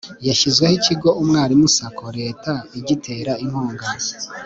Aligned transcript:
hashyizweho 0.25 0.73
ikigo 0.79 1.09
umwalimu-sacco 1.21 2.05
leta 2.19 2.51
igitera 2.79 3.31
inkunga 3.43 3.87